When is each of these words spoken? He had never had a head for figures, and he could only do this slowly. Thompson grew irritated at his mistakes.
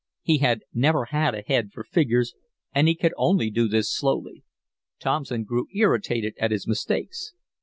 He 0.23 0.39
had 0.39 0.63
never 0.73 1.05
had 1.11 1.35
a 1.35 1.43
head 1.43 1.69
for 1.71 1.83
figures, 1.83 2.33
and 2.73 2.87
he 2.87 2.95
could 2.95 3.13
only 3.17 3.51
do 3.51 3.67
this 3.67 3.95
slowly. 3.95 4.43
Thompson 4.97 5.43
grew 5.43 5.67
irritated 5.75 6.33
at 6.39 6.49
his 6.49 6.67
mistakes. 6.67 7.33